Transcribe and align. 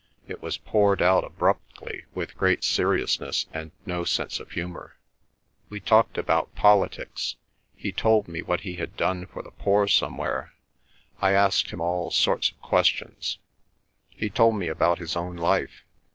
It 0.27 0.41
was 0.41 0.57
poured 0.57 0.99
out 0.99 1.23
abruptly 1.23 2.05
with 2.15 2.35
great 2.35 2.63
seriousness 2.63 3.45
and 3.53 3.71
no 3.85 4.03
sense 4.03 4.39
of 4.39 4.49
humour. 4.53 4.95
"We 5.69 5.79
talked 5.79 6.17
about 6.17 6.55
politics. 6.55 7.35
He 7.75 7.91
told 7.91 8.27
me 8.27 8.41
what 8.41 8.61
he 8.61 8.77
had 8.77 8.97
done 8.97 9.27
for 9.27 9.43
the 9.43 9.51
poor 9.51 9.87
somewhere. 9.87 10.53
I 11.21 11.33
asked 11.33 11.69
him 11.69 11.81
all 11.81 12.09
sorts 12.09 12.49
of 12.49 12.59
questions. 12.63 13.37
He 14.09 14.31
told 14.31 14.55
me 14.55 14.69
about 14.69 14.97
his 14.97 15.15
own 15.15 15.35
life. 15.35 15.83